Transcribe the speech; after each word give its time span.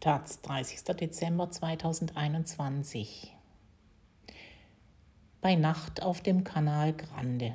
Taz, 0.00 0.40
30. 0.40 0.96
Dezember 0.96 1.50
2021. 1.50 3.36
Bei 5.42 5.56
Nacht 5.56 6.02
auf 6.02 6.22
dem 6.22 6.42
Kanal 6.42 6.94
Grande. 6.94 7.54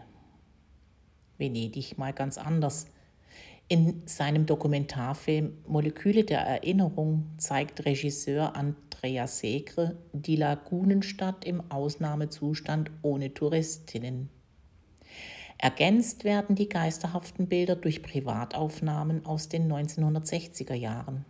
Venedig 1.39 1.97
mal 1.97 2.13
ganz 2.13 2.37
anders. 2.37 2.85
In 3.67 4.03
seinem 4.05 4.45
Dokumentarfilm 4.45 5.57
Moleküle 5.65 6.23
der 6.23 6.41
Erinnerung 6.41 7.31
zeigt 7.39 7.83
Regisseur 7.83 8.55
Andrea 8.55 9.25
Segre 9.25 9.97
die 10.13 10.35
Lagunenstadt 10.35 11.45
im 11.45 11.71
Ausnahmezustand 11.71 12.91
ohne 13.01 13.33
Touristinnen. 13.33 14.29
Ergänzt 15.57 16.23
werden 16.25 16.55
die 16.55 16.69
geisterhaften 16.69 17.47
Bilder 17.47 17.75
durch 17.75 18.03
Privataufnahmen 18.03 19.25
aus 19.25 19.49
den 19.49 19.67
1960er 19.67 20.75
Jahren 20.75 21.25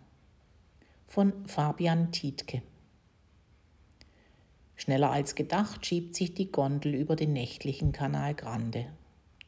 von 1.06 1.32
Fabian 1.46 2.12
Tietke. 2.12 2.62
Schneller 4.76 5.10
als 5.10 5.34
gedacht 5.34 5.86
schiebt 5.86 6.14
sich 6.14 6.34
die 6.34 6.52
Gondel 6.52 6.94
über 6.94 7.16
den 7.16 7.32
nächtlichen 7.32 7.92
Kanal 7.92 8.34
Grande. 8.34 8.86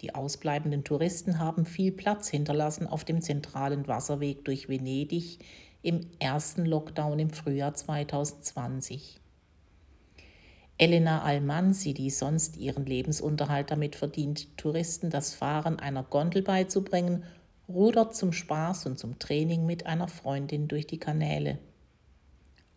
Die 0.01 0.15
ausbleibenden 0.15 0.84
Touristen 0.84 1.39
haben 1.39 1.67
viel 1.67 1.93
Platz 1.93 2.29
hinterlassen 2.29 2.87
auf 2.87 3.05
dem 3.05 3.21
zentralen 3.21 3.89
Wasserweg 3.89 4.45
durch 4.45 4.69
Venedig 4.69 5.39
im 5.83 6.07
ersten 6.19 6.65
Lockdown 6.65 7.19
im 7.19 7.31
Frühjahr 7.31 7.75
2020. 7.75 9.20
Elena 10.81 11.23
Almansi, 11.23 11.93
die 11.93 12.11
sonst 12.11 12.56
ihren 12.56 12.87
Lebensunterhalt 12.87 13.73
damit 13.73 13.97
verdient, 13.97 14.56
Touristen 14.56 15.11
das 15.11 15.34
Fahren 15.34 15.81
einer 15.81 16.05
Gondel 16.05 16.43
beizubringen, 16.43 17.25
rudert 17.69 18.17
zum 18.17 18.33
Spaß 18.33 18.87
und 18.87 18.99
zum 18.99 19.19
Training 19.19 19.67
mit 19.67 19.87
einer 19.87 20.09
Freundin 20.09 20.69
durch 20.69 20.87
die 20.87 20.99
Kanäle. 20.99 21.59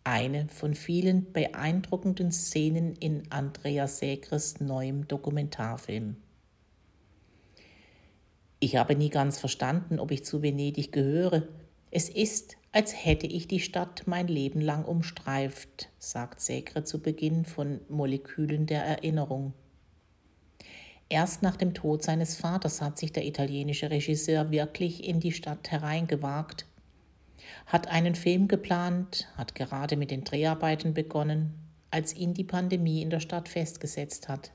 Eine 0.04 0.48
von 0.48 0.74
vielen 0.74 1.32
beeindruckenden 1.32 2.32
Szenen 2.32 2.94
in 2.96 3.22
Andrea 3.30 3.86
Segres 3.86 4.60
neuem 4.60 5.06
Dokumentarfilm. 5.08 6.16
Ich 8.58 8.76
habe 8.76 8.94
nie 8.94 9.10
ganz 9.10 9.38
verstanden, 9.38 9.98
ob 9.98 10.10
ich 10.10 10.24
zu 10.24 10.42
Venedig 10.42 10.92
gehöre. 10.92 11.48
Es 11.90 12.08
ist, 12.08 12.56
als 12.70 13.04
hätte 13.04 13.26
ich 13.26 13.48
die 13.48 13.60
Stadt 13.60 14.04
mein 14.06 14.28
Leben 14.28 14.60
lang 14.60 14.84
umstreift, 14.84 15.88
sagt 15.98 16.40
Segre 16.40 16.84
zu 16.84 17.00
Beginn 17.00 17.44
von 17.44 17.80
Molekülen 17.88 18.66
der 18.66 18.84
Erinnerung. 18.84 19.52
Erst 21.12 21.42
nach 21.42 21.56
dem 21.56 21.74
Tod 21.74 22.02
seines 22.02 22.36
Vaters 22.36 22.80
hat 22.80 22.96
sich 22.96 23.12
der 23.12 23.26
italienische 23.26 23.90
Regisseur 23.90 24.50
wirklich 24.50 25.06
in 25.06 25.20
die 25.20 25.32
Stadt 25.32 25.70
hereingewagt, 25.70 26.64
hat 27.66 27.86
einen 27.88 28.14
Film 28.14 28.48
geplant, 28.48 29.28
hat 29.36 29.54
gerade 29.54 29.98
mit 29.98 30.10
den 30.10 30.24
Dreharbeiten 30.24 30.94
begonnen, 30.94 31.52
als 31.90 32.16
ihn 32.16 32.32
die 32.32 32.44
Pandemie 32.44 33.02
in 33.02 33.10
der 33.10 33.20
Stadt 33.20 33.50
festgesetzt 33.50 34.30
hat. 34.30 34.52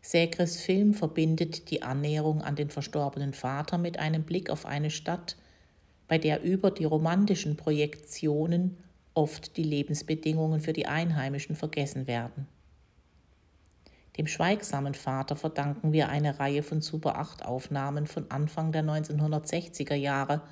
Segres 0.00 0.60
Film 0.60 0.94
verbindet 0.94 1.70
die 1.70 1.82
Annäherung 1.82 2.42
an 2.42 2.56
den 2.56 2.70
verstorbenen 2.70 3.34
Vater 3.34 3.78
mit 3.78 4.00
einem 4.00 4.24
Blick 4.24 4.50
auf 4.50 4.66
eine 4.66 4.90
Stadt, 4.90 5.36
bei 6.08 6.18
der 6.18 6.42
über 6.42 6.72
die 6.72 6.86
romantischen 6.86 7.56
Projektionen 7.56 8.78
oft 9.14 9.56
die 9.56 9.62
Lebensbedingungen 9.62 10.58
für 10.58 10.72
die 10.72 10.86
Einheimischen 10.86 11.54
vergessen 11.54 12.08
werden. 12.08 12.48
Dem 14.18 14.26
schweigsamen 14.26 14.94
Vater 14.94 15.36
verdanken 15.36 15.92
wir 15.92 16.08
eine 16.08 16.40
Reihe 16.40 16.64
von 16.64 16.80
Super 16.80 17.16
8 17.18 17.44
Aufnahmen 17.46 18.08
von 18.08 18.28
Anfang 18.32 18.72
der 18.72 18.82
1960er 18.82 19.94
Jahre 19.94 20.42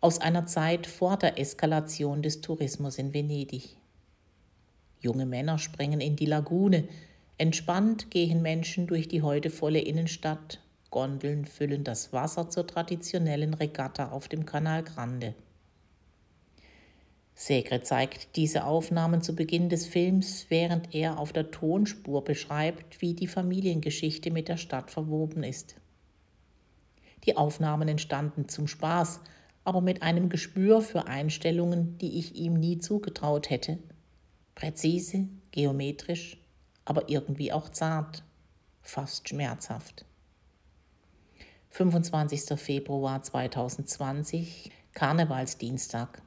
aus 0.00 0.20
einer 0.20 0.46
Zeit 0.46 0.86
vor 0.86 1.16
der 1.16 1.40
Eskalation 1.40 2.22
des 2.22 2.40
Tourismus 2.40 2.98
in 2.98 3.12
Venedig. 3.12 3.76
Junge 5.00 5.26
Männer 5.26 5.58
springen 5.58 6.00
in 6.00 6.14
die 6.14 6.26
Lagune, 6.26 6.88
entspannt 7.36 8.12
gehen 8.12 8.42
Menschen 8.42 8.86
durch 8.86 9.08
die 9.08 9.22
heute 9.22 9.50
volle 9.50 9.80
Innenstadt, 9.80 10.60
Gondeln 10.90 11.46
füllen 11.46 11.82
das 11.82 12.12
Wasser 12.12 12.48
zur 12.48 12.68
traditionellen 12.68 13.54
Regatta 13.54 14.12
auf 14.12 14.28
dem 14.28 14.46
Canal 14.46 14.84
Grande. 14.84 15.34
Segre 17.44 17.82
zeigt 17.82 18.36
diese 18.36 18.64
Aufnahmen 18.64 19.20
zu 19.20 19.36
Beginn 19.36 19.68
des 19.68 19.86
Films, 19.86 20.46
während 20.48 20.94
er 20.94 21.18
auf 21.18 21.30
der 21.30 21.50
Tonspur 21.50 22.24
beschreibt, 22.24 23.02
wie 23.02 23.12
die 23.12 23.26
Familiengeschichte 23.26 24.30
mit 24.30 24.48
der 24.48 24.56
Stadt 24.56 24.90
verwoben 24.90 25.42
ist. 25.42 25.76
Die 27.24 27.36
Aufnahmen 27.36 27.86
entstanden 27.86 28.48
zum 28.48 28.66
Spaß, 28.66 29.20
aber 29.62 29.82
mit 29.82 30.02
einem 30.02 30.30
Gespür 30.30 30.80
für 30.80 31.06
Einstellungen, 31.06 31.98
die 31.98 32.18
ich 32.18 32.34
ihm 32.34 32.54
nie 32.54 32.78
zugetraut 32.78 33.50
hätte. 33.50 33.78
Präzise, 34.54 35.28
geometrisch, 35.50 36.38
aber 36.86 37.10
irgendwie 37.10 37.52
auch 37.52 37.68
zart, 37.68 38.22
fast 38.80 39.28
schmerzhaft. 39.28 40.06
25. 41.68 42.58
Februar 42.58 43.22
2020, 43.22 44.70
Karnevalsdienstag. 44.94 46.22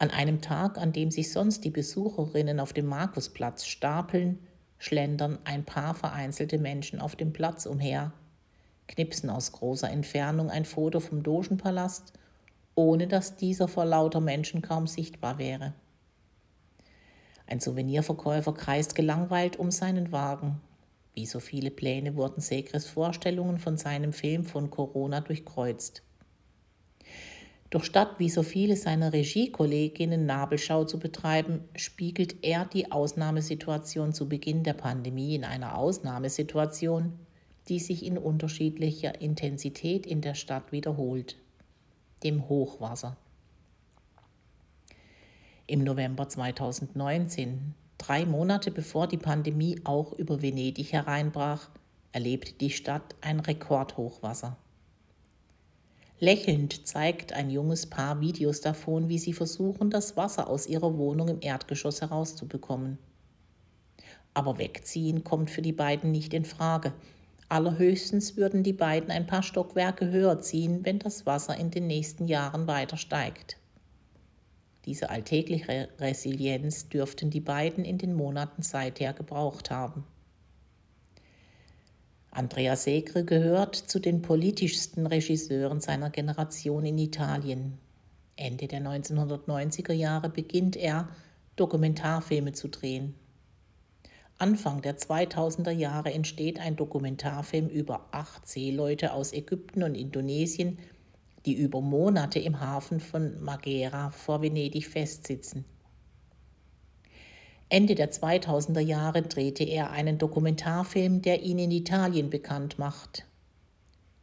An 0.00 0.10
einem 0.10 0.40
Tag, 0.40 0.78
an 0.78 0.94
dem 0.94 1.10
sich 1.10 1.30
sonst 1.30 1.62
die 1.62 1.70
Besucherinnen 1.70 2.58
auf 2.58 2.72
dem 2.72 2.86
Markusplatz 2.86 3.66
stapeln, 3.66 4.38
schlendern 4.78 5.38
ein 5.44 5.66
paar 5.66 5.92
vereinzelte 5.92 6.56
Menschen 6.56 7.02
auf 7.02 7.16
dem 7.16 7.34
Platz 7.34 7.66
umher, 7.66 8.14
knipsen 8.88 9.28
aus 9.28 9.52
großer 9.52 9.90
Entfernung 9.90 10.48
ein 10.48 10.64
Foto 10.64 11.00
vom 11.00 11.22
Dogenpalast, 11.22 12.14
ohne 12.74 13.08
dass 13.08 13.36
dieser 13.36 13.68
vor 13.68 13.84
lauter 13.84 14.20
Menschen 14.20 14.62
kaum 14.62 14.86
sichtbar 14.86 15.36
wäre. 15.36 15.74
Ein 17.46 17.60
Souvenirverkäufer 17.60 18.54
kreist 18.54 18.94
gelangweilt 18.94 19.58
um 19.58 19.70
seinen 19.70 20.12
Wagen. 20.12 20.62
Wie 21.12 21.26
so 21.26 21.40
viele 21.40 21.70
Pläne 21.70 22.16
wurden 22.16 22.40
Segres 22.40 22.86
Vorstellungen 22.86 23.58
von 23.58 23.76
seinem 23.76 24.14
Film 24.14 24.46
von 24.46 24.70
Corona 24.70 25.20
durchkreuzt. 25.20 26.02
Doch 27.70 27.84
statt 27.84 28.16
wie 28.18 28.28
so 28.28 28.42
viele 28.42 28.76
seiner 28.76 29.12
Regiekolleginnen 29.12 30.26
Nabelschau 30.26 30.84
zu 30.84 30.98
betreiben, 30.98 31.60
spiegelt 31.76 32.44
er 32.44 32.64
die 32.64 32.90
Ausnahmesituation 32.90 34.12
zu 34.12 34.28
Beginn 34.28 34.64
der 34.64 34.74
Pandemie 34.74 35.36
in 35.36 35.44
einer 35.44 35.78
Ausnahmesituation, 35.78 37.12
die 37.68 37.78
sich 37.78 38.04
in 38.04 38.18
unterschiedlicher 38.18 39.20
Intensität 39.20 40.04
in 40.04 40.20
der 40.20 40.34
Stadt 40.34 40.72
wiederholt, 40.72 41.36
dem 42.24 42.48
Hochwasser. 42.48 43.16
Im 45.68 45.84
November 45.84 46.28
2019, 46.28 47.74
drei 47.96 48.26
Monate 48.26 48.72
bevor 48.72 49.06
die 49.06 49.18
Pandemie 49.18 49.78
auch 49.84 50.12
über 50.12 50.42
Venedig 50.42 50.92
hereinbrach, 50.92 51.70
erlebte 52.10 52.54
die 52.54 52.70
Stadt 52.70 53.14
ein 53.20 53.38
Rekordhochwasser. 53.38 54.56
Lächelnd 56.22 56.86
zeigt 56.86 57.32
ein 57.32 57.48
junges 57.48 57.86
Paar 57.86 58.20
Videos 58.20 58.60
davon, 58.60 59.08
wie 59.08 59.18
sie 59.18 59.32
versuchen, 59.32 59.88
das 59.88 60.18
Wasser 60.18 60.48
aus 60.48 60.66
ihrer 60.66 60.98
Wohnung 60.98 61.28
im 61.28 61.38
Erdgeschoss 61.40 62.02
herauszubekommen. 62.02 62.98
Aber 64.34 64.58
wegziehen 64.58 65.24
kommt 65.24 65.48
für 65.48 65.62
die 65.62 65.72
beiden 65.72 66.10
nicht 66.12 66.34
in 66.34 66.44
Frage. 66.44 66.92
Allerhöchstens 67.48 68.36
würden 68.36 68.62
die 68.62 68.74
beiden 68.74 69.10
ein 69.10 69.26
paar 69.26 69.42
Stockwerke 69.42 70.10
höher 70.10 70.38
ziehen, 70.40 70.84
wenn 70.84 70.98
das 70.98 71.24
Wasser 71.24 71.56
in 71.56 71.70
den 71.70 71.86
nächsten 71.86 72.26
Jahren 72.26 72.66
weiter 72.66 72.98
steigt. 72.98 73.56
Diese 74.84 75.08
alltägliche 75.08 75.88
Resilienz 75.98 76.90
dürften 76.90 77.30
die 77.30 77.40
beiden 77.40 77.82
in 77.82 77.96
den 77.96 78.12
Monaten 78.12 78.60
seither 78.60 79.14
gebraucht 79.14 79.70
haben. 79.70 80.04
Andrea 82.40 82.74
Segre 82.74 83.22
gehört 83.22 83.76
zu 83.76 83.98
den 83.98 84.22
politischsten 84.22 85.06
Regisseuren 85.06 85.82
seiner 85.82 86.08
Generation 86.08 86.86
in 86.86 86.96
Italien. 86.96 87.76
Ende 88.34 88.66
der 88.66 88.80
1990er 88.80 89.92
Jahre 89.92 90.30
beginnt 90.30 90.74
er, 90.74 91.10
Dokumentarfilme 91.56 92.52
zu 92.52 92.68
drehen. 92.68 93.14
Anfang 94.38 94.80
der 94.80 94.96
2000er 94.96 95.70
Jahre 95.70 96.14
entsteht 96.14 96.58
ein 96.58 96.76
Dokumentarfilm 96.76 97.68
über 97.68 98.08
acht 98.10 98.48
Seeleute 98.48 99.12
aus 99.12 99.34
Ägypten 99.34 99.82
und 99.82 99.94
Indonesien, 99.94 100.78
die 101.44 101.52
über 101.52 101.82
Monate 101.82 102.38
im 102.38 102.58
Hafen 102.58 103.00
von 103.00 103.38
Magera 103.44 104.12
vor 104.12 104.40
Venedig 104.40 104.86
festsitzen. 104.86 105.66
Ende 107.72 107.94
der 107.94 108.10
2000er 108.10 108.80
Jahre 108.80 109.22
drehte 109.22 109.62
er 109.62 109.92
einen 109.92 110.18
Dokumentarfilm, 110.18 111.22
der 111.22 111.42
ihn 111.42 111.60
in 111.60 111.70
Italien 111.70 112.28
bekannt 112.28 112.80
macht. 112.80 113.24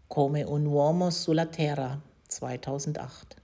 Come 0.10 0.46
un 0.50 0.68
uomo 0.68 1.12
sulla 1.12 1.46
terra 1.46 2.02
2008. 2.28 3.38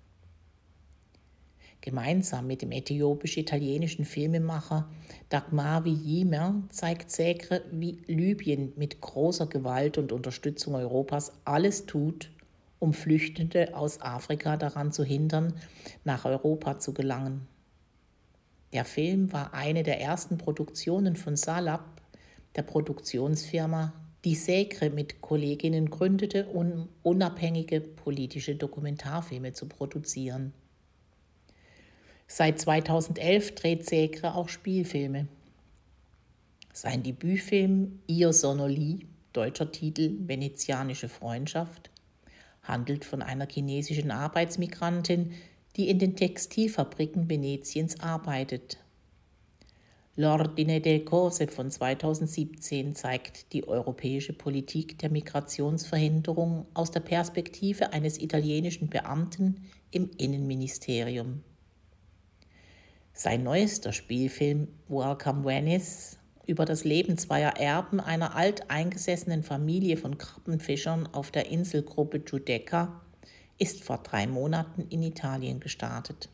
Gemeinsam 1.79 2.47
mit 2.47 2.61
dem 2.61 2.73
äthiopisch-italienischen 2.73 4.03
Filmemacher 4.03 4.89
Dagmar 5.29 5.85
Yimer 5.85 6.63
zeigt 6.67 7.09
Segre, 7.09 7.61
wie 7.71 8.01
Libyen 8.05 8.73
mit 8.75 8.99
großer 8.99 9.47
Gewalt 9.47 9.97
und 9.97 10.11
Unterstützung 10.11 10.75
Europas 10.75 11.31
alles 11.45 11.85
tut, 11.85 12.29
um 12.79 12.91
Flüchtende 12.91 13.73
aus 13.73 14.01
Afrika 14.01 14.57
daran 14.57 14.91
zu 14.91 15.05
hindern, 15.05 15.53
nach 16.03 16.25
Europa 16.25 16.77
zu 16.79 16.93
gelangen. 16.93 17.47
Der 18.73 18.85
Film 18.85 19.31
war 19.31 19.53
eine 19.53 19.83
der 19.83 20.01
ersten 20.01 20.39
Produktionen 20.39 21.15
von 21.15 21.35
Salab, 21.35 22.01
der 22.55 22.63
Produktionsfirma, 22.63 23.93
die 24.25 24.35
Segre 24.35 24.89
mit 24.89 25.21
Kolleginnen 25.21 25.91
gründete, 25.91 26.47
um 26.47 26.89
unabhängige 27.03 27.81
politische 27.81 28.55
Dokumentarfilme 28.55 29.53
zu 29.53 29.67
produzieren. 29.67 30.53
Seit 32.27 32.59
2011 32.59 33.53
dreht 33.53 33.87
Segre 33.87 34.33
auch 34.33 34.49
Spielfilme. 34.49 35.27
Sein 36.71 37.03
Debütfilm 37.03 37.99
Ihr 38.07 38.33
Sonoli, 38.33 39.05
deutscher 39.33 39.71
Titel 39.71 40.17
Venezianische 40.27 41.09
Freundschaft, 41.09 41.91
handelt 42.63 43.05
von 43.05 43.21
einer 43.21 43.47
chinesischen 43.47 44.09
Arbeitsmigrantin, 44.09 45.33
die 45.75 45.89
in 45.89 45.99
den 45.99 46.15
Textilfabriken 46.15 47.29
Venetiens 47.29 47.99
arbeitet. 47.99 48.77
L'Ordine 50.15 50.79
del 50.79 51.03
Cose 51.03 51.47
von 51.47 51.71
2017 51.71 52.93
zeigt 52.93 53.51
die 53.51 53.67
europäische 53.67 54.33
Politik 54.33 54.99
der 54.99 55.09
Migrationsverhinderung 55.09 56.67
aus 56.75 56.91
der 56.91 56.99
Perspektive 56.99 57.93
eines 57.93 58.19
italienischen 58.19 58.89
Beamten 58.89 59.65
im 59.89 60.11
Innenministerium. 60.17 61.41
Sein 63.11 63.43
neuester 63.43 63.91
Spielfilm 63.91 64.67
Welcome 64.87 65.45
Venice 65.45 66.19
über 66.45 66.65
das 66.65 66.83
Leben 66.83 67.17
zweier 67.17 67.57
Erben 67.57 67.99
einer 67.99 68.35
alteingesessenen 68.35 69.41
Familie 69.41 69.97
von 69.97 70.19
Krabbenfischern 70.19 71.07
auf 71.07 71.31
der 71.31 71.49
Inselgruppe 71.49 72.19
Giudecca 72.19 73.01
ist 73.57 73.83
vor 73.83 73.99
drei 73.99 74.27
Monaten 74.27 74.87
in 74.89 75.03
Italien 75.03 75.59
gestartet. 75.59 76.29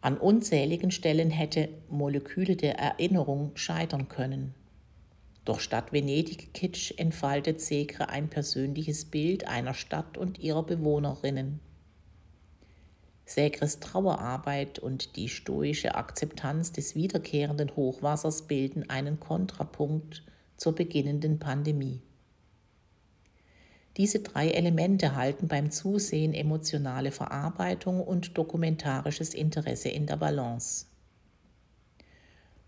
An 0.00 0.16
unzähligen 0.16 0.90
Stellen 0.90 1.30
hätte 1.30 1.68
Moleküle 1.88 2.56
der 2.56 2.78
Erinnerung 2.78 3.50
scheitern 3.56 4.08
können. 4.08 4.54
Doch 5.44 5.60
statt 5.60 5.92
Venedig-Kitsch 5.92 6.92
entfaltet 6.98 7.60
Segre 7.60 8.08
ein 8.08 8.28
persönliches 8.28 9.06
Bild 9.06 9.48
einer 9.48 9.74
Stadt 9.74 10.16
und 10.16 10.38
ihrer 10.38 10.62
Bewohnerinnen. 10.62 11.60
Sägres 13.24 13.80
Trauerarbeit 13.80 14.78
und 14.78 15.16
die 15.16 15.28
stoische 15.28 15.96
Akzeptanz 15.96 16.72
des 16.72 16.94
wiederkehrenden 16.94 17.76
Hochwassers 17.76 18.42
bilden 18.42 18.88
einen 18.88 19.20
Kontrapunkt 19.20 20.22
zur 20.56 20.74
beginnenden 20.74 21.38
Pandemie. 21.38 22.00
Diese 23.98 24.20
drei 24.20 24.50
Elemente 24.50 25.16
halten 25.16 25.48
beim 25.48 25.72
Zusehen 25.72 26.32
emotionale 26.32 27.10
Verarbeitung 27.10 28.00
und 28.00 28.38
dokumentarisches 28.38 29.34
Interesse 29.34 29.88
in 29.88 30.06
der 30.06 30.16
Balance. 30.16 30.86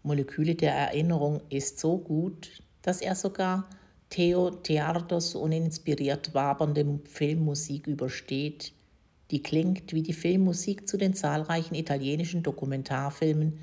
Moleküle 0.02 0.56
der 0.56 0.74
Erinnerung 0.74 1.40
ist 1.48 1.78
so 1.78 1.98
gut, 1.98 2.64
dass 2.82 3.00
er 3.00 3.14
sogar 3.14 3.70
Theo 4.08 4.50
Theardos 4.50 5.36
uninspiriert 5.36 6.34
wabernde 6.34 6.98
Filmmusik 7.04 7.86
übersteht, 7.86 8.72
die 9.30 9.40
klingt 9.40 9.92
wie 9.92 10.02
die 10.02 10.12
Filmmusik 10.12 10.88
zu 10.88 10.96
den 10.96 11.14
zahlreichen 11.14 11.76
italienischen 11.76 12.42
Dokumentarfilmen, 12.42 13.60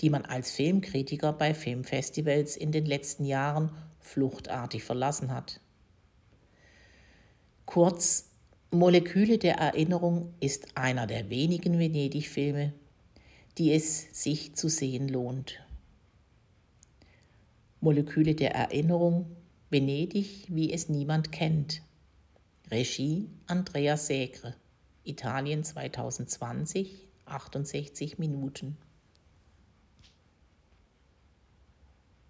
die 0.00 0.08
man 0.08 0.24
als 0.24 0.52
Filmkritiker 0.52 1.34
bei 1.34 1.52
Filmfestivals 1.52 2.56
in 2.56 2.72
den 2.72 2.86
letzten 2.86 3.26
Jahren 3.26 3.72
fluchtartig 3.98 4.84
verlassen 4.84 5.34
hat. 5.34 5.60
Kurz, 7.70 8.28
Moleküle 8.72 9.38
der 9.38 9.58
Erinnerung 9.58 10.34
ist 10.40 10.76
einer 10.76 11.06
der 11.06 11.30
wenigen 11.30 11.78
Venedig-Filme, 11.78 12.72
die 13.58 13.72
es 13.72 14.08
sich 14.10 14.56
zu 14.56 14.68
sehen 14.68 15.06
lohnt. 15.06 15.64
Moleküle 17.80 18.34
der 18.34 18.56
Erinnerung, 18.56 19.36
Venedig, 19.70 20.46
wie 20.48 20.72
es 20.72 20.88
niemand 20.88 21.30
kennt. 21.30 21.80
Regie 22.72 23.28
Andrea 23.46 23.96
Segre. 23.96 24.56
Italien 25.04 25.62
2020, 25.62 27.06
68 27.26 28.18
Minuten. 28.18 28.78